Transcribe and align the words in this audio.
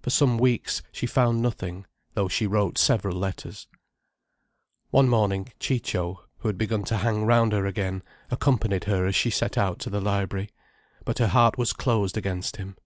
For 0.00 0.08
some 0.08 0.38
weeks 0.38 0.80
she 0.90 1.04
found 1.04 1.42
nothing, 1.42 1.84
though 2.14 2.28
she 2.28 2.46
wrote 2.46 2.78
several 2.78 3.14
letters. 3.14 3.66
One 4.88 5.06
morning 5.06 5.52
Ciccio, 5.60 6.22
who 6.38 6.48
had 6.48 6.56
begun 6.56 6.82
to 6.84 6.96
hang 6.96 7.26
round 7.26 7.52
her 7.52 7.66
again, 7.66 8.02
accompanied 8.30 8.84
her 8.84 9.04
as 9.06 9.14
she 9.14 9.28
set 9.28 9.58
out 9.58 9.78
to 9.80 9.90
the 9.90 10.00
library. 10.00 10.48
But 11.04 11.18
her 11.18 11.28
heart 11.28 11.58
was 11.58 11.74
closed 11.74 12.16
against 12.16 12.56
him. 12.56 12.78